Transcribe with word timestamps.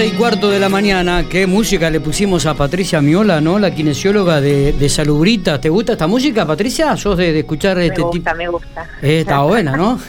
12 0.00 0.14
y 0.14 0.16
cuarto 0.16 0.50
de 0.50 0.58
la 0.58 0.70
mañana, 0.70 1.26
¿qué 1.28 1.46
música 1.46 1.90
le 1.90 2.00
pusimos 2.00 2.46
a 2.46 2.54
Patricia 2.54 3.02
Miola, 3.02 3.42
¿no? 3.42 3.58
La 3.58 3.74
kinesióloga 3.74 4.40
de, 4.40 4.72
de 4.72 4.88
Salubrita. 4.88 5.60
¿Te 5.60 5.68
gusta 5.68 5.92
esta 5.92 6.06
música, 6.06 6.46
Patricia? 6.46 6.96
¿Sos 6.96 7.18
de, 7.18 7.34
de 7.34 7.40
escuchar 7.40 7.76
Me 7.76 7.88
este 7.88 8.00
gusta, 8.00 8.30
tipo? 8.30 8.36
me 8.38 8.48
gusta. 8.48 8.88
Eh, 9.02 9.20
está 9.20 9.42
buena, 9.42 9.76
¿no? 9.76 10.00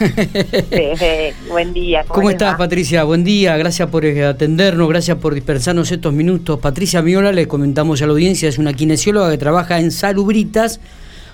Sí, 0.70 1.34
buen 1.50 1.74
día. 1.74 2.06
¿Cómo 2.08 2.30
estás, 2.30 2.54
va? 2.54 2.56
Patricia? 2.56 3.04
Buen 3.04 3.22
día, 3.22 3.54
gracias 3.58 3.90
por 3.90 4.06
eh, 4.06 4.24
atendernos, 4.24 4.88
gracias 4.88 5.18
por 5.18 5.34
dispensarnos 5.34 5.92
estos 5.92 6.14
minutos. 6.14 6.58
Patricia 6.58 7.02
Miola, 7.02 7.30
le 7.30 7.46
comentamos 7.46 8.00
a 8.00 8.06
la 8.06 8.12
audiencia, 8.12 8.48
es 8.48 8.56
una 8.56 8.72
kinesióloga 8.72 9.30
que 9.30 9.36
trabaja 9.36 9.78
en 9.78 9.90
Salubritas, 9.90 10.80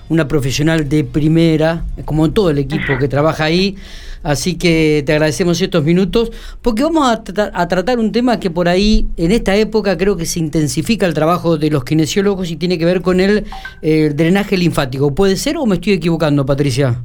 una 0.09 0.27
profesional 0.27 0.89
de 0.89 1.03
primera, 1.03 1.85
como 2.05 2.31
todo 2.31 2.49
el 2.49 2.57
equipo 2.57 2.97
que 2.99 3.07
trabaja 3.07 3.45
ahí. 3.45 3.75
Así 4.21 4.55
que 4.55 5.01
te 5.05 5.13
agradecemos 5.13 5.61
estos 5.61 5.81
minutos, 5.85 6.31
porque 6.61 6.83
vamos 6.83 7.09
a, 7.09 7.23
tra- 7.23 7.51
a 7.53 7.67
tratar 7.69 7.99
un 7.99 8.11
tema 8.11 8.37
que 8.37 8.49
por 8.49 8.67
ahí, 8.67 9.05
en 9.15 9.31
esta 9.31 9.55
época, 9.55 9.95
creo 9.97 10.17
que 10.17 10.25
se 10.25 10.39
intensifica 10.39 11.05
el 11.05 11.13
trabajo 11.13 11.57
de 11.57 11.69
los 11.69 11.85
kinesiólogos 11.85 12.51
y 12.51 12.57
tiene 12.57 12.77
que 12.77 12.83
ver 12.83 13.01
con 13.01 13.21
el 13.21 13.45
eh, 13.81 14.11
drenaje 14.13 14.57
linfático. 14.57 15.15
¿Puede 15.15 15.37
ser 15.37 15.55
o 15.55 15.65
me 15.65 15.75
estoy 15.75 15.93
equivocando, 15.93 16.45
Patricia? 16.45 17.01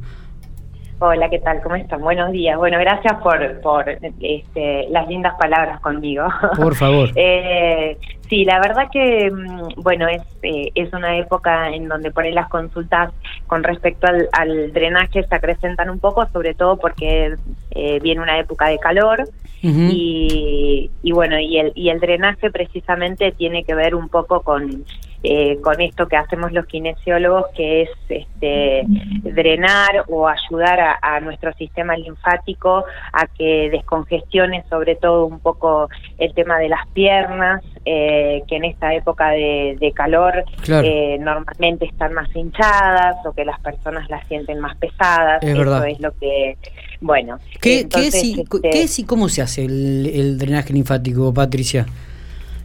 Hola, 1.00 1.28
¿qué 1.28 1.40
tal? 1.40 1.60
¿Cómo 1.60 1.74
están? 1.74 2.00
Buenos 2.00 2.30
días. 2.30 2.56
Bueno, 2.56 2.78
gracias 2.78 3.20
por, 3.20 3.60
por 3.60 3.84
este, 4.20 4.86
las 4.90 5.08
lindas 5.08 5.34
palabras 5.38 5.80
conmigo. 5.80 6.26
Por 6.56 6.74
favor. 6.74 7.10
Eh, 7.16 7.96
sí, 8.28 8.44
la 8.44 8.60
verdad 8.60 8.88
que, 8.92 9.30
mm, 9.30 9.82
bueno, 9.82 10.06
es, 10.08 10.22
eh, 10.42 10.70
es 10.74 10.92
una 10.92 11.16
época 11.16 11.70
en 11.70 11.88
donde 11.88 12.10
por 12.10 12.24
ahí 12.24 12.32
las 12.32 12.48
consultas 12.48 13.12
con 13.46 13.62
respecto 13.62 14.06
al, 14.06 14.28
al 14.32 14.72
drenaje 14.72 15.24
se 15.24 15.34
acrecentan 15.34 15.90
un 15.90 15.98
poco, 15.98 16.26
sobre 16.32 16.54
todo 16.54 16.76
porque 16.76 17.34
eh, 17.70 17.98
viene 18.00 18.20
una 18.22 18.38
época 18.38 18.68
de 18.68 18.78
calor. 18.78 19.24
Y, 19.62 20.90
y 21.02 21.12
bueno, 21.12 21.38
y 21.38 21.56
el, 21.56 21.72
y 21.74 21.88
el 21.88 21.98
drenaje 21.98 22.50
precisamente 22.50 23.32
tiene 23.32 23.64
que 23.64 23.74
ver 23.74 23.94
un 23.94 24.10
poco 24.10 24.42
con, 24.42 24.84
eh, 25.26 25.58
con 25.62 25.80
esto 25.80 26.06
que 26.06 26.16
hacemos 26.16 26.52
los 26.52 26.66
kinesiólogos, 26.66 27.46
que 27.56 27.82
es 27.82 27.88
este, 28.10 28.82
drenar 29.22 30.04
o 30.08 30.28
ayudar 30.28 30.78
a, 30.80 30.98
a 31.00 31.20
nuestro 31.20 31.52
sistema 31.54 31.96
linfático 31.96 32.84
a 33.12 33.26
que 33.26 33.70
descongestione 33.70 34.64
sobre 34.68 34.96
todo 34.96 35.24
un 35.24 35.40
poco 35.40 35.88
el 36.18 36.34
tema 36.34 36.58
de 36.58 36.68
las 36.68 36.86
piernas, 36.88 37.62
eh, 37.86 38.42
que 38.46 38.56
en 38.56 38.64
esta 38.64 38.94
época 38.94 39.30
de, 39.30 39.76
de 39.80 39.92
calor 39.92 40.44
Claro. 40.62 40.86
eh, 40.86 41.16
normalmente 41.18 41.86
están 41.86 42.12
más 42.12 42.28
hinchadas 42.36 43.16
o 43.24 43.32
que 43.32 43.44
las 43.46 43.58
personas 43.60 44.08
las 44.10 44.26
sienten 44.28 44.60
más 44.60 44.76
pesadas. 44.76 45.42
Es 45.42 45.48
Eso 45.50 45.58
verdad. 45.58 45.88
es 45.88 46.00
lo 46.00 46.12
que, 46.18 46.56
bueno. 47.00 47.38
¿Qué, 47.62 47.88
qué 47.88 48.08
es 48.08 48.22
y, 48.24 48.40
este, 48.42 48.60
qué 48.70 48.82
es 48.82 48.98
y 48.98 49.04
cómo 49.04 49.28
se 49.30 49.40
hace 49.42 49.64
el, 49.64 50.10
el 50.14 50.38
drenaje 50.38 50.72
linfático, 50.74 51.32
Patricia? 51.32 51.86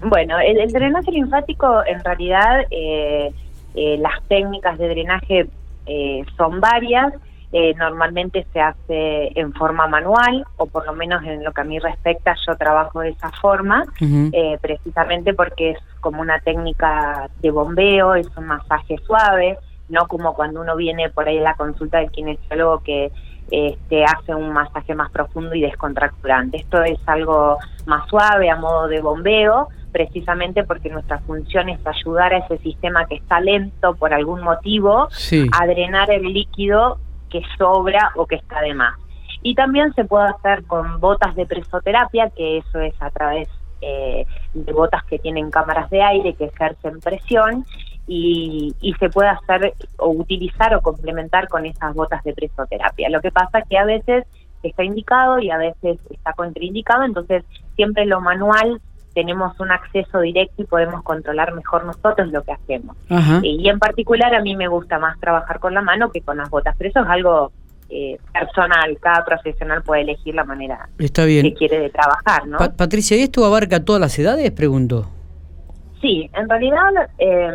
Bueno, 0.02 0.40
el, 0.40 0.60
el 0.60 0.72
drenaje 0.72 1.12
linfático 1.12 1.84
en 1.86 2.04
realidad 2.04 2.62
eh, 2.72 3.34
eh, 3.76 3.98
las 4.00 4.22
técnicas 4.28 4.78
de 4.78 4.90
drenaje 4.90 5.48
eh, 5.86 6.24
son 6.38 6.60
varias. 6.60 7.14
Eh, 7.52 7.74
normalmente 7.74 8.46
se 8.54 8.62
hace 8.62 9.32
en 9.34 9.52
forma 9.54 9.88
manual 9.88 10.46
o 10.58 10.68
por 10.68 10.86
lo 10.86 10.94
menos 10.94 11.24
en 11.24 11.44
lo 11.44 11.52
que 11.52 11.62
a 11.62 11.64
mí 11.64 11.80
respecta 11.80 12.36
yo 12.46 12.56
trabajo 12.56 13.00
de 13.00 13.10
esa 13.10 13.32
forma 13.42 13.86
eh, 14.00 14.60
precisamente 14.62 15.34
porque 15.34 15.72
es 15.72 15.80
como 16.00 16.22
una 16.22 16.40
técnica 16.42 17.28
de 17.42 17.50
bombeo, 17.50 18.14
es 18.14 18.28
un 18.38 18.46
masaje 18.46 18.98
suave, 19.00 19.58
no 19.90 20.08
como 20.08 20.36
cuando 20.36 20.62
uno 20.62 20.76
viene 20.76 21.10
por 21.10 21.28
ahí 21.28 21.40
a 21.40 21.42
la 21.42 21.56
consulta 21.56 21.98
del 21.98 22.12
kinesiólogo 22.12 22.84
que 22.84 23.12
este, 23.50 24.06
hace 24.06 24.36
un 24.36 24.52
masaje 24.52 24.94
más 24.94 25.10
profundo 25.10 25.56
y 25.56 25.62
descontracturante. 25.62 26.58
Esto 26.58 26.84
es 26.84 27.00
algo 27.08 27.58
más 27.88 28.08
suave, 28.10 28.52
a 28.52 28.58
modo 28.58 28.88
de 28.88 29.02
bombeo, 29.02 29.70
precisamente 29.92 30.64
porque 30.64 30.90
nuestra 30.90 31.20
función 31.20 31.70
es 31.70 31.80
ayudar 31.86 32.34
a 32.34 32.38
ese 32.40 32.58
sistema 32.60 33.06
que 33.06 33.16
está 33.16 33.40
lento 33.40 33.96
por 33.96 34.14
algún 34.14 34.42
motivo 34.42 35.08
Sí. 35.12 35.48
a 35.60 35.66
drenar 35.68 36.12
el 36.12 36.24
líquido 36.34 37.00
que 37.30 37.42
sobra 37.58 38.12
o 38.16 38.26
que 38.26 38.36
está 38.36 38.62
de 38.62 38.74
más. 38.74 38.96
Y 39.42 39.56
también 39.56 39.94
se 39.94 40.04
puede 40.06 40.28
hacer 40.30 40.66
con 40.66 41.00
botas 41.00 41.36
de 41.36 41.46
presoterapia, 41.46 42.30
que 42.36 42.58
eso 42.58 42.80
es 42.80 42.94
a 43.02 43.10
través 43.10 43.48
eh, 43.82 44.26
de 44.54 44.74
botas 44.74 45.04
que 45.06 45.20
tienen 45.20 45.50
cámaras 45.52 45.90
de 45.90 46.02
aire 46.02 46.34
que 46.34 46.46
ejercen 46.46 47.00
presión 47.00 47.66
y, 48.08 48.76
y 48.82 48.94
se 48.96 49.10
puede 49.10 49.30
hacer 49.30 49.74
o 49.98 50.10
utilizar 50.10 50.76
o 50.76 50.82
complementar 50.82 51.48
con 51.48 51.66
esas 51.66 51.94
botas 51.96 52.22
de 52.24 52.34
presoterapia. 52.34 53.10
Lo 53.10 53.22
que 53.22 53.32
pasa 53.32 53.62
que 53.62 53.78
a 53.78 53.86
veces 53.86 54.26
está 54.64 54.84
indicado 54.84 55.40
y 55.40 55.50
a 55.52 55.58
veces 55.58 56.00
está 56.10 56.34
contraindicado, 56.34 57.04
entonces 57.04 57.46
siempre 57.76 58.06
lo 58.06 58.20
manual 58.20 58.82
tenemos 59.20 59.60
un 59.60 59.72
acceso 59.72 60.20
directo 60.22 60.62
y 60.62 60.66
podemos 60.66 61.04
controlar 61.04 61.54
mejor 61.54 61.84
nosotros 61.86 62.28
lo 62.32 62.42
que 62.44 62.54
hacemos. 62.54 62.96
Ajá. 63.10 63.40
Y 63.44 63.68
en 63.68 63.80
particular 63.80 64.34
a 64.34 64.42
mí 64.42 64.56
me 64.56 64.68
gusta 64.68 64.98
más 65.00 65.20
trabajar 65.20 65.60
con 65.60 65.74
la 65.74 65.82
mano 65.82 66.10
que 66.12 66.22
con 66.22 66.38
las 66.38 66.50
botas, 66.50 66.74
pero 66.78 66.90
eso 66.90 67.02
es 67.02 67.08
algo 67.10 67.52
eh, 67.90 68.18
personal, 68.32 68.98
cada 69.02 69.26
profesional 69.26 69.82
puede 69.84 70.02
elegir 70.04 70.36
la 70.36 70.44
manera 70.44 70.88
Está 71.00 71.26
que 71.26 71.54
quiere 71.58 71.80
de 71.80 71.90
trabajar, 71.90 72.48
¿no? 72.48 72.58
Pa- 72.60 72.72
Patricia, 72.72 73.18
¿y 73.18 73.22
esto 73.24 73.44
abarca 73.46 73.84
todas 73.84 74.00
las 74.00 74.18
edades? 74.20 74.52
Pregunto. 74.52 75.10
Sí, 76.02 76.30
en 76.34 76.48
realidad 76.48 76.92
eh, 77.18 77.50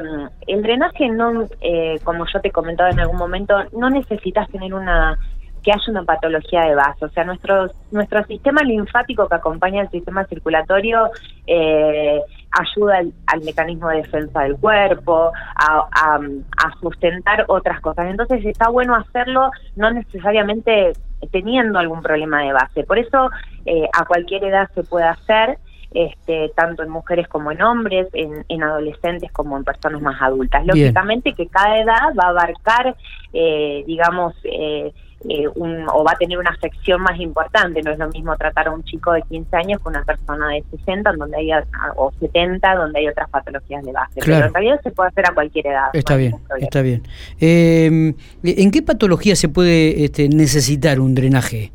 el 0.48 0.62
drenaje 0.62 1.08
no, 1.08 1.48
eh, 1.62 1.98
como 2.04 2.26
yo 2.30 2.40
te 2.42 2.50
comentaba 2.50 2.90
en 2.90 3.00
algún 3.00 3.16
momento, 3.16 3.54
no 3.72 3.88
necesitas 3.88 4.50
tener 4.50 4.74
una 4.74 5.18
que 5.64 5.72
haya 5.72 5.82
una 5.88 6.04
patología 6.04 6.62
de 6.64 6.74
base. 6.74 7.04
O 7.04 7.08
sea, 7.08 7.24
nuestro, 7.24 7.70
nuestro 7.90 8.22
sistema 8.24 8.62
linfático 8.62 9.26
que 9.28 9.34
acompaña 9.34 9.80
al 9.80 9.90
sistema 9.90 10.24
circulatorio 10.26 11.10
eh, 11.46 12.20
ayuda 12.50 12.98
al, 12.98 13.12
al 13.26 13.40
mecanismo 13.42 13.88
de 13.88 13.96
defensa 14.02 14.42
del 14.42 14.56
cuerpo, 14.56 15.32
a, 15.56 15.88
a, 15.90 16.16
a 16.16 16.80
sustentar 16.80 17.46
otras 17.48 17.80
cosas. 17.80 18.06
Entonces 18.06 18.44
está 18.44 18.68
bueno 18.68 18.94
hacerlo 18.94 19.50
no 19.74 19.90
necesariamente 19.90 20.92
teniendo 21.32 21.78
algún 21.78 22.02
problema 22.02 22.42
de 22.42 22.52
base. 22.52 22.84
Por 22.84 22.98
eso 22.98 23.30
eh, 23.64 23.88
a 23.92 24.04
cualquier 24.04 24.44
edad 24.44 24.68
se 24.74 24.84
puede 24.84 25.06
hacer 25.06 25.58
este, 25.94 26.50
tanto 26.56 26.82
en 26.82 26.90
mujeres 26.90 27.28
como 27.28 27.52
en 27.52 27.62
hombres, 27.62 28.08
en, 28.12 28.44
en 28.48 28.62
adolescentes 28.62 29.32
como 29.32 29.56
en 29.56 29.64
personas 29.64 30.02
más 30.02 30.20
adultas. 30.20 30.62
Bien. 30.64 30.76
Lógicamente 30.76 31.32
que 31.32 31.46
cada 31.46 31.78
edad 31.78 32.12
va 32.18 32.26
a 32.26 32.30
abarcar, 32.30 32.96
eh, 33.32 33.84
digamos, 33.86 34.34
eh, 34.44 34.92
eh, 35.28 35.48
un, 35.54 35.86
o 35.88 36.04
va 36.04 36.12
a 36.12 36.16
tener 36.16 36.38
una 36.38 36.50
afección 36.50 37.00
más 37.02 37.18
importante. 37.20 37.82
No 37.82 37.90
es 37.92 37.98
lo 37.98 38.08
mismo 38.08 38.36
tratar 38.36 38.68
a 38.68 38.70
un 38.72 38.82
chico 38.84 39.12
de 39.12 39.22
15 39.22 39.56
años 39.56 39.80
que 39.82 39.88
una 39.88 40.04
persona 40.04 40.48
de 40.48 40.64
60 40.70 41.12
donde 41.12 41.36
hay, 41.36 41.50
a- 41.50 41.64
o 41.96 42.12
70 42.20 42.74
donde 42.74 42.98
hay 43.00 43.08
otras 43.08 43.28
patologías 43.30 43.82
de 43.84 43.92
base. 43.92 44.20
Claro. 44.20 44.24
Pero 44.40 44.46
en 44.48 44.54
realidad 44.54 44.80
se 44.82 44.90
puede 44.90 45.08
hacer 45.08 45.26
a 45.30 45.34
cualquier 45.34 45.66
edad. 45.68 45.88
Está 45.92 46.14
no 46.14 46.18
bien, 46.18 46.34
está 46.60 46.82
bien. 46.82 47.02
Eh, 47.40 48.14
¿En 48.42 48.70
qué 48.70 48.82
patología 48.82 49.36
se 49.36 49.48
puede 49.48 50.04
este, 50.04 50.28
necesitar 50.28 51.00
un 51.00 51.14
drenaje? 51.14 51.72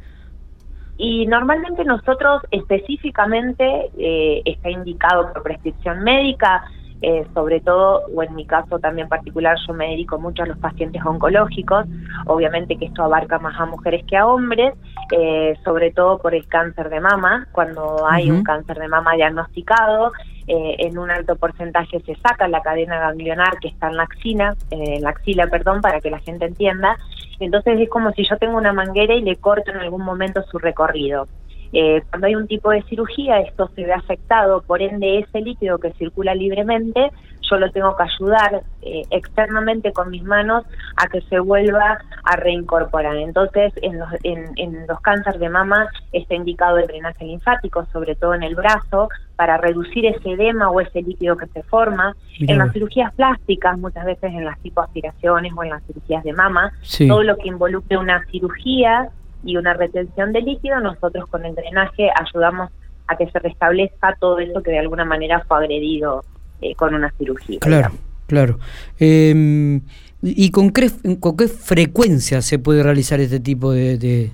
Y 0.98 1.26
normalmente 1.28 1.86
nosotros 1.86 2.42
específicamente 2.52 3.90
eh, 3.98 4.42
está 4.46 4.70
indicado 4.70 5.32
por 5.32 5.44
prescripción 5.44 6.04
médica, 6.04 6.64
eh, 7.02 7.26
sobre 7.34 7.62
todo, 7.62 8.04
o 8.14 8.24
en 8.24 8.36
mi 8.36 8.46
caso 8.46 8.80
también 8.80 9.08
particular, 9.08 9.58
yo 9.68 9.74
me 9.74 9.90
dedico 9.90 10.20
mucho 10.20 10.44
a 10.44 10.46
los 10.46 10.58
pacientes 10.58 11.02
oncológicos, 11.06 11.86
obviamente 12.26 12.78
que 12.78 12.86
esto 12.86 13.04
abarca 13.04 13.40
más 13.40 13.60
a 13.60 13.66
mujeres 13.66 14.04
que 14.06 14.18
a 14.18 14.28
hombres, 14.28 14.74
eh, 15.12 15.56
sobre 15.64 15.92
todo 15.92 16.20
por 16.20 16.36
el 16.36 16.48
cáncer 16.48 16.90
de 16.90 17.00
mama, 17.00 17.48
cuando 17.52 18.06
hay 18.08 18.30
un 18.30 18.44
cáncer 18.44 18.78
de 18.80 18.88
mama 18.88 19.16
diagnosticado, 19.16 20.12
eh, 20.52 20.76
en 20.80 20.98
un 20.98 21.12
alto 21.12 21.36
porcentaje 21.36 22.00
se 22.00 22.16
saca 22.16 22.48
la 22.48 22.62
cadena 22.62 23.00
ganglionar 23.00 23.60
que 23.60 23.68
está 23.68 23.88
en 23.88 23.98
la 23.98 24.04
axila, 24.04 24.56
eh, 24.72 24.96
en 24.96 25.04
la 25.04 25.12
axila, 25.12 25.46
perdón, 25.48 25.80
para 25.80 26.02
que 26.02 26.10
la 26.10 26.20
gente 26.20 26.46
entienda, 26.46 26.98
entonces 27.40 27.80
es 27.80 27.88
como 27.88 28.12
si 28.12 28.24
yo 28.28 28.36
tengo 28.38 28.58
una 28.58 28.74
manguera 28.74 29.14
y 29.14 29.22
le 29.22 29.36
corto 29.36 29.72
en 29.72 29.78
algún 29.78 30.04
momento 30.04 30.42
su 30.50 30.58
recorrido. 30.58 31.28
Eh, 31.72 32.02
cuando 32.10 32.28
hay 32.28 32.36
un 32.36 32.48
tipo 32.48 32.72
de 32.72 32.82
cirugía, 32.84 33.40
esto 33.42 33.70
se 33.76 33.86
ve 33.86 33.94
afectado, 33.94 34.62
por 34.62 34.82
ende 34.82 35.20
ese 35.20 35.42
líquido 35.42 35.78
que 35.78 35.92
circula 35.94 36.34
libremente, 36.34 37.12
yo 37.50 37.58
lo 37.58 37.72
tengo 37.72 37.96
que 37.96 38.04
ayudar 38.04 38.62
eh, 38.84 39.02
externamente 39.10 39.92
con 39.92 40.10
mis 40.12 40.24
manos 40.24 40.66
a 40.98 41.08
que 41.08 41.22
se 41.22 41.40
vuelva 41.40 41.98
a 42.24 42.36
reincorporar. 42.36 43.16
Entonces, 43.18 43.74
en 43.82 43.98
los, 43.98 44.10
en, 44.24 44.52
en 44.58 44.86
los 44.88 45.00
cánceres 45.02 45.40
de 45.40 45.50
mama 45.50 45.88
está 46.12 46.36
indicado 46.36 46.78
el 46.78 46.86
drenaje 46.88 47.26
linfático, 47.26 47.86
sobre 47.92 48.16
todo 48.16 48.36
en 48.36 48.44
el 48.44 48.56
brazo, 48.56 49.10
para 49.36 49.58
reducir 49.58 50.06
ese 50.06 50.32
edema 50.32 50.70
o 50.70 50.80
ese 50.82 51.02
líquido 51.02 51.38
que 51.38 51.48
se 51.48 51.64
forma. 51.64 52.16
Mirá 52.40 52.54
en 52.54 52.60
las 52.60 52.72
cirugías 52.74 53.14
plásticas, 53.16 53.78
muchas 53.80 54.06
veces 54.06 54.32
en 54.32 54.46
las 54.46 54.62
lipoaspiraciones 54.64 55.52
o 55.56 55.64
en 55.64 55.70
las 55.72 55.84
cirugías 55.86 56.24
de 56.24 56.34
mama, 56.34 56.72
Sí. 56.82 57.08
todo 57.08 57.24
lo 57.24 57.38
que 57.38 57.48
involucre 57.48 57.98
una 57.98 58.24
cirugía 58.26 59.10
y 59.44 59.58
una 59.58 59.74
retención 59.74 60.34
de 60.34 60.42
líquido, 60.42 60.80
nosotros 60.80 61.28
con 61.30 61.46
el 61.46 61.56
drenaje 61.56 62.10
ayudamos 62.20 62.72
a 63.08 63.16
que 63.18 63.30
se 63.30 63.40
restablezca 63.40 64.16
todo 64.20 64.40
eso 64.40 64.62
que 64.62 64.72
de 64.72 64.80
alguna 64.80 65.06
manera 65.06 65.44
fue 65.48 65.58
agredido 65.58 66.24
eh, 66.62 66.76
con 66.76 66.94
una 66.94 67.12
cirugía. 67.18 67.60
Claro, 67.60 67.90
digamos. 67.90 68.00
claro. 68.28 68.60
Eh, 69.00 69.82
¿Y 70.22 70.52
con 70.52 70.72
qué, 70.72 70.90
con 71.20 71.38
qué 71.38 71.48
frecuencia 71.48 72.42
se 72.42 72.60
puede 72.60 72.84
realizar 72.84 73.20
este 73.22 73.40
tipo 73.40 73.72
de, 73.72 73.98
de, 73.98 74.32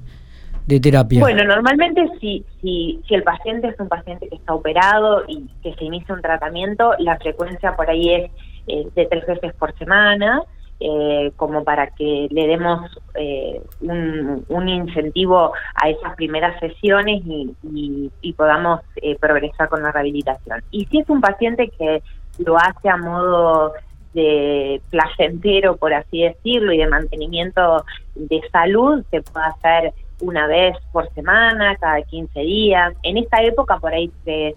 de 0.65 0.79
terapia? 0.79 1.19
Bueno, 1.19 1.43
normalmente 1.43 2.07
si, 2.19 2.43
si, 2.61 2.99
si 3.07 3.13
el 3.13 3.21
paciente 3.21 3.67
es 3.67 3.79
un 3.79 3.87
paciente 3.87 4.27
que 4.27 4.35
está 4.35 4.55
operado 4.55 5.23
y 5.27 5.47
que 5.61 5.75
se 5.75 5.85
inicia 5.85 6.15
un 6.15 6.21
tratamiento, 6.21 6.93
la 6.97 7.17
frecuencia 7.17 7.75
por 7.75 7.87
ahí 7.87 8.13
es 8.13 8.31
eh, 8.67 8.87
de 8.95 9.05
tres 9.05 9.27
veces 9.27 9.53
por 9.53 9.77
semana, 9.77 10.41
eh, 10.79 11.31
como 11.35 11.63
para 11.63 11.87
que 11.87 12.27
le 12.29 12.47
demos 12.47 12.81
eh, 13.15 13.61
un, 13.81 14.69
incentivo 14.69 15.53
a 15.75 15.89
esas 15.89 16.15
primeras 16.15 16.59
sesiones 16.59 17.21
y, 17.25 18.11
y 18.21 18.33
podamos 18.33 18.81
progresar 19.19 19.69
con 19.69 19.83
la 19.83 19.91
rehabilitación. 19.91 20.63
Y 20.71 20.85
si 20.85 20.99
es 20.99 21.09
un 21.09 21.21
paciente 21.21 21.69
que 21.77 22.01
lo 22.39 22.57
hace 22.57 22.89
a 22.89 22.97
modo 22.97 23.73
de 24.13 24.81
placentero, 24.89 25.75
por 25.75 25.93
así 25.93 26.23
decirlo, 26.23 26.71
y 26.73 26.77
de 26.77 26.87
mantenimiento 26.87 27.83
de 28.15 28.41
salud, 28.51 29.03
se 29.11 29.21
puede 29.21 29.45
hacer 29.45 29.93
una 30.21 30.47
vez 30.47 30.75
por 30.91 31.13
semana, 31.13 31.75
cada 31.75 32.01
15 32.01 32.39
días. 32.39 32.93
En 33.03 33.17
esta 33.17 33.43
época 33.43 33.77
por 33.77 33.93
ahí 33.93 34.09
se, 34.23 34.55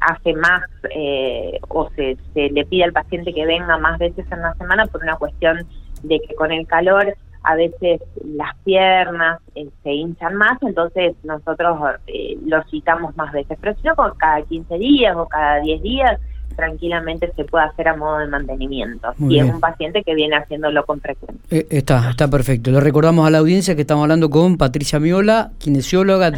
hace 0.00 0.34
más 0.34 0.62
eh, 0.94 1.58
o 1.68 1.90
se, 1.90 2.16
le 2.34 2.64
pide 2.66 2.84
al 2.84 2.92
paciente 2.92 3.32
que 3.32 3.46
venga 3.46 3.78
más 3.78 3.98
veces 3.98 4.24
en 4.30 4.40
la 4.40 4.54
semana 4.54 4.86
por 4.86 5.02
una 5.02 5.16
cuestión 5.16 5.66
de 6.02 6.20
que 6.20 6.34
con 6.34 6.52
el 6.52 6.66
calor 6.66 7.14
a 7.42 7.56
veces 7.56 8.00
las 8.24 8.56
piernas 8.64 9.40
eh, 9.54 9.68
se 9.82 9.92
hinchan 9.92 10.34
más, 10.34 10.56
entonces 10.62 11.14
nosotros 11.24 11.78
eh, 12.06 12.38
lo 12.46 12.62
citamos 12.70 13.14
más 13.16 13.32
veces, 13.32 13.58
pero 13.60 13.74
si 13.74 13.86
no, 13.86 13.94
cada 14.16 14.42
15 14.42 14.78
días 14.78 15.14
o 15.16 15.26
cada 15.26 15.60
10 15.60 15.82
días 15.82 16.20
tranquilamente 16.56 17.30
se 17.36 17.44
puede 17.44 17.64
hacer 17.64 17.88
a 17.88 17.96
modo 17.96 18.18
de 18.18 18.28
mantenimiento. 18.28 19.08
y 19.18 19.38
es 19.38 19.44
un 19.44 19.60
paciente 19.60 20.02
que 20.02 20.14
viene 20.14 20.36
haciéndolo 20.36 20.84
con 20.86 21.00
frecuencia. 21.00 21.40
Eh, 21.50 21.66
está, 21.70 22.10
está 22.10 22.28
perfecto. 22.28 22.70
Le 22.70 22.80
recordamos 22.80 23.26
a 23.26 23.30
la 23.30 23.38
audiencia 23.38 23.74
que 23.74 23.82
estamos 23.82 24.02
hablando 24.02 24.30
con 24.30 24.56
Patricia 24.56 25.00
Miola, 25.00 25.50
kinesióloga 25.58 26.30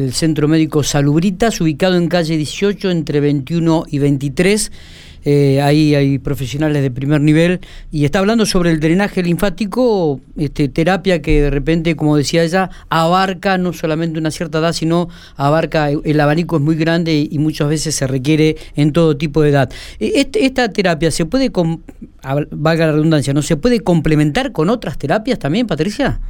del 0.00 0.12
Centro 0.12 0.48
Médico 0.48 0.82
Salubritas, 0.82 1.60
ubicado 1.60 1.96
en 1.96 2.08
calle 2.08 2.36
18 2.36 2.90
entre 2.90 3.20
21 3.20 3.84
y 3.88 3.98
23 3.98 4.72
eh, 5.24 5.60
ahí 5.62 5.94
hay 5.94 6.18
profesionales 6.18 6.82
de 6.82 6.90
primer 6.90 7.20
nivel, 7.20 7.60
y 7.92 8.04
está 8.04 8.18
hablando 8.18 8.44
sobre 8.44 8.70
el 8.70 8.80
drenaje 8.80 9.22
linfático, 9.22 10.20
este, 10.36 10.68
terapia 10.68 11.22
que 11.22 11.42
de 11.42 11.50
repente, 11.50 11.94
como 11.94 12.16
decía 12.16 12.42
ella, 12.42 12.70
abarca 12.88 13.56
no 13.58 13.72
solamente 13.72 14.18
una 14.18 14.30
cierta 14.30 14.58
edad, 14.58 14.72
sino 14.72 15.08
abarca, 15.36 15.90
el 15.90 16.20
abanico 16.20 16.56
es 16.56 16.62
muy 16.62 16.74
grande 16.74 17.28
y 17.30 17.38
muchas 17.38 17.68
veces 17.68 17.94
se 17.94 18.06
requiere 18.06 18.56
en 18.74 18.92
todo 18.92 19.16
tipo 19.16 19.42
de 19.42 19.50
edad. 19.50 19.70
E, 20.00 20.12
este, 20.16 20.44
esta 20.44 20.68
terapia 20.70 21.10
se 21.10 21.24
puede, 21.24 21.52
valga 22.50 22.86
la 22.86 22.92
redundancia, 22.92 23.32
¿no 23.32 23.42
se 23.42 23.56
puede 23.56 23.80
complementar 23.80 24.52
con 24.52 24.70
otras 24.70 24.98
terapias 24.98 25.38
también, 25.38 25.66
Patricia? 25.66 26.20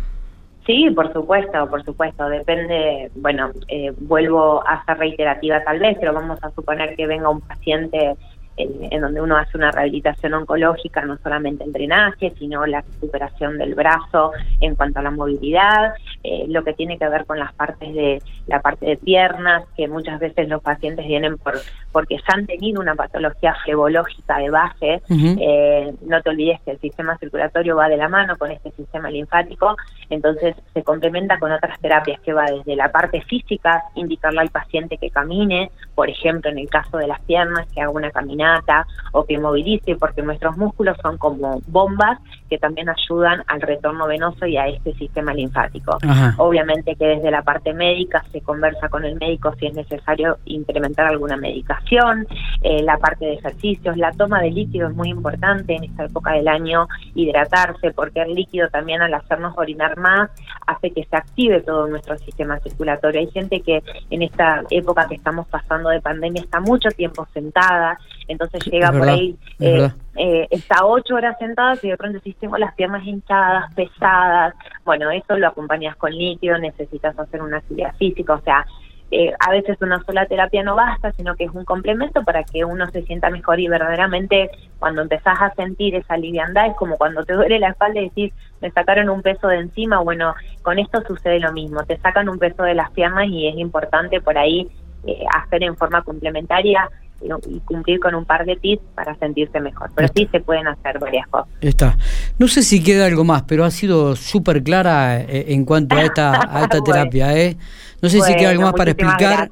Sí, 0.66 0.90
por 0.90 1.12
supuesto, 1.12 1.68
por 1.68 1.84
supuesto. 1.84 2.28
Depende, 2.28 3.10
bueno, 3.16 3.50
eh, 3.68 3.92
vuelvo 3.98 4.66
a 4.66 4.84
ser 4.84 4.98
reiterativa 4.98 5.62
tal 5.64 5.80
vez, 5.80 5.96
pero 5.98 6.12
vamos 6.12 6.38
a 6.42 6.50
suponer 6.50 6.94
que 6.94 7.06
venga 7.06 7.28
un 7.28 7.40
paciente 7.40 8.16
en, 8.56 9.00
donde 9.00 9.20
uno 9.20 9.36
hace 9.36 9.56
una 9.56 9.70
rehabilitación 9.70 10.34
oncológica, 10.34 11.04
no 11.04 11.16
solamente 11.18 11.64
el 11.64 11.72
drenaje, 11.72 12.32
sino 12.38 12.64
la 12.66 12.82
recuperación 12.82 13.58
del 13.58 13.74
brazo 13.74 14.32
en 14.60 14.74
cuanto 14.74 15.00
a 15.00 15.02
la 15.02 15.10
movilidad, 15.10 15.94
eh, 16.24 16.44
lo 16.48 16.62
que 16.62 16.72
tiene 16.72 16.98
que 16.98 17.08
ver 17.08 17.26
con 17.26 17.38
las 17.38 17.52
partes 17.54 17.94
de 17.94 18.22
la 18.46 18.60
parte 18.60 18.86
de 18.86 18.96
piernas, 18.96 19.64
que 19.76 19.88
muchas 19.88 20.20
veces 20.20 20.48
los 20.48 20.62
pacientes 20.62 21.06
vienen 21.06 21.38
por 21.38 21.54
porque 21.92 22.16
ya 22.16 22.34
han 22.34 22.46
tenido 22.46 22.80
una 22.80 22.94
patología 22.94 23.54
flebológica 23.64 24.38
de 24.38 24.50
base. 24.50 25.02
Eh, 25.10 25.92
no 26.02 26.22
te 26.22 26.30
olvides 26.30 26.60
que 26.62 26.72
el 26.72 26.80
sistema 26.80 27.18
circulatorio 27.18 27.76
va 27.76 27.88
de 27.88 27.98
la 27.98 28.08
mano 28.08 28.36
con 28.38 28.50
este 28.50 28.70
sistema 28.72 29.10
linfático, 29.10 29.76
entonces 30.08 30.56
se 30.72 30.82
complementa 30.82 31.38
con 31.38 31.52
otras 31.52 31.78
terapias 31.80 32.20
que 32.20 32.32
va 32.32 32.46
desde 32.46 32.76
la 32.76 32.90
parte 32.90 33.20
física, 33.22 33.84
indicarle 33.94 34.40
al 34.40 34.50
paciente 34.50 34.96
que 34.96 35.10
camine, 35.10 35.70
por 35.94 36.08
ejemplo, 36.08 36.50
en 36.50 36.58
el 36.58 36.68
caso 36.68 36.96
de 36.96 37.06
las 37.06 37.20
piernas, 37.22 37.68
que 37.72 37.82
haga 37.82 37.90
una 37.90 38.10
caminata 38.10 38.86
o 39.12 39.24
que 39.24 39.38
movilice, 39.38 39.96
porque 39.96 40.22
nuestros 40.22 40.56
músculos 40.56 40.96
son 41.02 41.18
como 41.18 41.60
bombas 41.66 42.18
que 42.52 42.58
también 42.58 42.90
ayudan 42.90 43.42
al 43.46 43.62
retorno 43.62 44.06
venoso 44.06 44.44
y 44.44 44.58
a 44.58 44.66
este 44.66 44.92
sistema 44.96 45.32
linfático. 45.32 45.96
Obviamente 46.36 46.96
que 46.96 47.06
desde 47.06 47.30
la 47.30 47.40
parte 47.40 47.72
médica 47.72 48.22
se 48.30 48.42
conversa 48.42 48.90
con 48.90 49.06
el 49.06 49.18
médico 49.18 49.54
si 49.58 49.68
es 49.68 49.74
necesario 49.74 50.36
implementar 50.44 51.06
alguna 51.06 51.38
medicación, 51.38 52.26
eh, 52.60 52.82
la 52.82 52.98
parte 52.98 53.24
de 53.24 53.34
ejercicios, 53.36 53.96
la 53.96 54.12
toma 54.12 54.42
de 54.42 54.50
líquido 54.50 54.88
es 54.88 54.94
muy 54.94 55.08
importante 55.08 55.74
en 55.74 55.84
esta 55.84 56.04
época 56.04 56.32
del 56.32 56.46
año, 56.46 56.88
hidratarse, 57.14 57.90
porque 57.92 58.20
el 58.20 58.34
líquido 58.34 58.68
también 58.68 59.00
al 59.00 59.14
hacernos 59.14 59.56
orinar 59.56 59.96
más 59.96 60.28
hace 60.66 60.90
que 60.90 61.04
se 61.04 61.16
active 61.16 61.62
todo 61.62 61.86
nuestro 61.86 62.18
sistema 62.18 62.60
circulatorio. 62.60 63.20
Hay 63.20 63.30
gente 63.30 63.62
que 63.62 63.82
en 64.10 64.20
esta 64.20 64.62
época 64.68 65.08
que 65.08 65.14
estamos 65.14 65.46
pasando 65.46 65.88
de 65.88 66.02
pandemia 66.02 66.42
está 66.42 66.60
mucho 66.60 66.90
tiempo 66.90 67.26
sentada, 67.32 67.98
entonces 68.28 68.64
llega 68.66 68.92
por 68.92 69.08
ahí, 69.08 69.36
eh, 69.60 69.90
eh, 70.16 70.46
está 70.50 70.84
ocho 70.84 71.14
horas 71.14 71.36
sentada 71.38 71.74
y 71.82 71.88
de 71.88 71.96
pronto 71.96 72.20
si 72.20 72.32
tengo 72.34 72.56
las 72.58 72.74
piernas 72.74 73.04
hinchadas, 73.06 73.72
pesadas, 73.74 74.54
bueno, 74.84 75.10
eso 75.10 75.36
lo 75.36 75.48
acompañas 75.48 75.96
con 75.96 76.12
líquido, 76.12 76.58
necesitas 76.58 77.18
hacer 77.18 77.42
una 77.42 77.58
actividad 77.58 77.94
física, 77.96 78.34
o 78.34 78.40
sea, 78.40 78.66
eh, 79.14 79.30
a 79.38 79.50
veces 79.50 79.76
una 79.82 80.02
sola 80.04 80.24
terapia 80.24 80.62
no 80.62 80.74
basta, 80.74 81.12
sino 81.12 81.36
que 81.36 81.44
es 81.44 81.50
un 81.50 81.66
complemento 81.66 82.24
para 82.24 82.44
que 82.44 82.64
uno 82.64 82.90
se 82.90 83.02
sienta 83.02 83.28
mejor 83.28 83.60
y 83.60 83.68
verdaderamente 83.68 84.50
cuando 84.78 85.02
empezás 85.02 85.36
a 85.38 85.52
sentir 85.54 85.94
esa 85.94 86.16
liviandad 86.16 86.68
es 86.68 86.76
como 86.76 86.96
cuando 86.96 87.22
te 87.22 87.34
duele 87.34 87.58
la 87.58 87.68
espalda 87.68 88.00
y 88.00 88.04
decís, 88.04 88.32
me 88.62 88.70
sacaron 88.70 89.10
un 89.10 89.20
peso 89.20 89.48
de 89.48 89.58
encima, 89.58 89.98
bueno, 89.98 90.34
con 90.62 90.78
esto 90.78 91.02
sucede 91.06 91.40
lo 91.40 91.52
mismo, 91.52 91.84
te 91.84 91.98
sacan 91.98 92.30
un 92.30 92.38
peso 92.38 92.62
de 92.62 92.74
las 92.74 92.90
piernas 92.92 93.26
y 93.28 93.48
es 93.48 93.56
importante 93.58 94.22
por 94.22 94.38
ahí 94.38 94.70
eh, 95.06 95.24
hacer 95.36 95.62
en 95.62 95.76
forma 95.76 96.00
complementaria 96.00 96.88
y 97.22 97.60
cumplir 97.60 98.00
con 98.00 98.14
un 98.14 98.24
par 98.24 98.44
de 98.44 98.56
tips 98.56 98.82
para 98.94 99.14
sentirse 99.16 99.60
mejor. 99.60 99.90
Pero 99.94 100.08
sí 100.14 100.28
se 100.30 100.40
pueden 100.40 100.66
hacer 100.66 100.98
varias 100.98 101.26
cosas. 101.28 101.48
Está. 101.60 101.96
No 102.38 102.48
sé 102.48 102.62
si 102.62 102.82
queda 102.82 103.06
algo 103.06 103.24
más, 103.24 103.42
pero 103.42 103.64
ha 103.64 103.70
sido 103.70 104.16
súper 104.16 104.62
clara 104.62 105.20
eh, 105.20 105.46
en 105.48 105.64
cuanto 105.64 105.96
a 105.96 106.02
esta, 106.02 106.32
a 106.50 106.62
esta 106.62 106.80
terapia. 106.80 107.36
¿eh? 107.36 107.56
No 108.00 108.08
sé 108.08 108.20
si 108.20 108.34
queda 108.36 108.50
algo 108.50 108.62
más 108.62 108.74
para 108.74 108.90
explicar. 108.90 109.50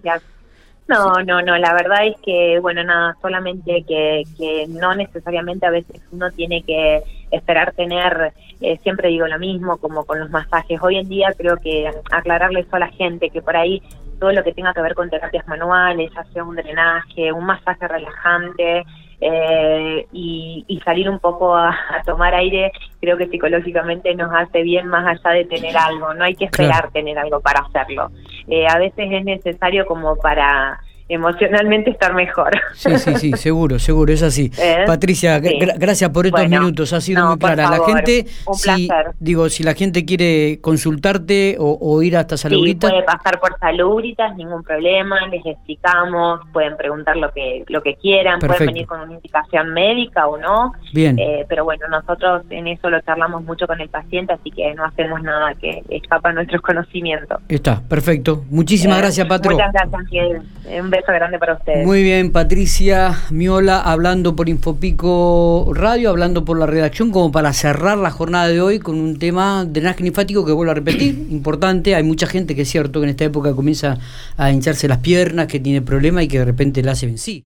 No, 0.90 1.22
no, 1.24 1.40
no, 1.40 1.56
la 1.56 1.72
verdad 1.72 2.04
es 2.04 2.16
que, 2.20 2.58
bueno, 2.58 2.82
nada, 2.82 3.16
solamente 3.22 3.84
que, 3.86 4.24
que 4.36 4.66
no 4.68 4.92
necesariamente 4.96 5.64
a 5.64 5.70
veces 5.70 6.02
uno 6.10 6.32
tiene 6.32 6.64
que 6.64 7.04
esperar 7.30 7.72
tener, 7.74 8.32
eh, 8.60 8.76
siempre 8.82 9.08
digo 9.08 9.28
lo 9.28 9.38
mismo, 9.38 9.76
como 9.76 10.04
con 10.04 10.18
los 10.18 10.30
masajes. 10.30 10.80
Hoy 10.82 10.96
en 10.96 11.08
día 11.08 11.32
creo 11.36 11.58
que 11.58 11.88
aclararle 12.10 12.60
eso 12.60 12.74
a 12.74 12.80
la 12.80 12.88
gente, 12.88 13.30
que 13.30 13.40
por 13.40 13.56
ahí 13.56 13.80
todo 14.20 14.32
lo 14.32 14.44
que 14.44 14.52
tenga 14.52 14.72
que 14.72 14.82
ver 14.82 14.94
con 14.94 15.10
terapias 15.10 15.48
manuales, 15.48 16.16
hacer 16.16 16.42
un 16.42 16.54
drenaje, 16.54 17.32
un 17.32 17.44
masaje 17.44 17.88
relajante, 17.88 18.84
eh, 19.22 20.06
y, 20.12 20.80
salir 20.84 21.10
un 21.10 21.18
poco 21.18 21.54
a, 21.54 21.76
tomar 22.06 22.34
aire, 22.34 22.72
creo 23.00 23.16
que 23.16 23.28
psicológicamente 23.28 24.14
nos 24.14 24.32
hace 24.32 24.62
bien 24.62 24.86
más 24.86 25.06
allá 25.06 25.36
de 25.36 25.44
tener 25.44 25.76
algo, 25.76 26.14
no 26.14 26.24
hay 26.24 26.34
que 26.34 26.46
esperar 26.46 26.90
tener 26.90 27.18
algo 27.18 27.40
para 27.40 27.60
hacerlo. 27.60 28.10
Eh, 28.48 28.66
a 28.66 28.78
veces 28.78 29.08
es 29.10 29.24
necesario 29.24 29.84
como 29.86 30.16
para 30.16 30.80
emocionalmente 31.10 31.90
estar 31.90 32.14
mejor. 32.14 32.50
Sí, 32.74 32.96
sí, 32.98 33.14
sí, 33.16 33.32
seguro, 33.36 33.78
seguro, 33.78 34.12
es 34.12 34.22
así. 34.22 34.50
¿Eh? 34.58 34.84
Patricia, 34.86 35.40
gracias 35.40 36.10
por 36.10 36.26
estos 36.26 36.48
minutos, 36.48 36.92
ha 36.92 37.00
sido 37.00 37.26
muy 37.26 37.38
clara. 37.38 37.68
la 37.68 37.84
gente, 37.84 38.26
si, 38.54 38.88
digo, 39.18 39.48
si 39.48 39.62
la 39.64 39.74
gente 39.74 40.04
quiere 40.04 40.60
consultarte 40.60 41.56
o, 41.58 42.02
ir 42.02 42.16
hasta 42.16 42.36
Salubritas. 42.36 42.90
Sí, 42.90 42.94
puede 42.94 43.04
pasar 43.04 43.40
por 43.40 43.58
Salubritas, 43.58 44.36
ningún 44.36 44.62
problema, 44.62 45.26
les 45.26 45.44
explicamos, 45.44 46.40
pueden 46.52 46.76
preguntar 46.76 47.16
lo 47.16 47.32
que 47.32 47.64
lo 47.68 47.82
que 47.82 47.96
quieran, 47.96 48.38
pueden 48.38 48.66
venir 48.66 48.86
con 48.86 49.00
una 49.00 49.14
indicación 49.14 49.74
médica 49.74 50.26
o 50.26 50.38
no. 50.38 50.72
Bien. 50.92 51.18
Eh, 51.18 51.44
pero 51.48 51.64
bueno, 51.64 51.86
nosotros 51.88 52.44
en 52.50 52.68
eso 52.68 52.88
lo 52.88 53.00
charlamos 53.00 53.42
mucho 53.44 53.66
con 53.66 53.80
el 53.80 53.88
paciente, 53.88 54.32
así 54.32 54.50
que 54.50 54.74
no 54.74 54.84
hacemos 54.84 55.22
nada 55.22 55.54
que 55.54 55.82
escapa 55.90 56.30
a 56.30 56.32
nuestros 56.32 56.62
conocimientos. 56.62 57.40
Está, 57.48 57.82
perfecto. 57.82 58.44
Muchísimas 58.48 58.98
eh, 58.98 59.00
gracias, 59.00 59.26
Patro. 59.26 59.52
Muchas 59.52 59.72
gracias, 59.72 60.80
Un 60.80 60.90
para 61.38 61.54
ustedes. 61.54 61.86
Muy 61.86 62.02
bien, 62.02 62.32
Patricia 62.32 63.16
Miola, 63.30 63.80
hablando 63.80 64.36
por 64.36 64.48
Infopico 64.48 65.70
Radio, 65.74 66.10
hablando 66.10 66.44
por 66.44 66.58
la 66.58 66.66
redacción, 66.66 67.10
como 67.10 67.32
para 67.32 67.52
cerrar 67.52 67.98
la 67.98 68.10
jornada 68.10 68.48
de 68.48 68.60
hoy 68.60 68.78
con 68.78 68.96
un 68.96 69.18
tema 69.18 69.64
de 69.64 69.80
drenaje 69.80 70.02
linfático 70.02 70.44
que 70.44 70.52
vuelvo 70.52 70.72
a 70.72 70.74
repetir, 70.74 71.26
importante. 71.30 71.94
Hay 71.94 72.02
mucha 72.02 72.26
gente 72.26 72.54
que 72.54 72.62
es 72.62 72.68
cierto 72.68 73.00
que 73.00 73.04
en 73.04 73.10
esta 73.10 73.24
época 73.24 73.54
comienza 73.54 73.98
a 74.36 74.50
hincharse 74.50 74.88
las 74.88 74.98
piernas, 74.98 75.46
que 75.46 75.60
tiene 75.60 75.82
problemas 75.82 76.24
y 76.24 76.28
que 76.28 76.38
de 76.38 76.44
repente 76.44 76.82
la 76.82 76.92
hace 76.92 77.10
sí 77.16 77.38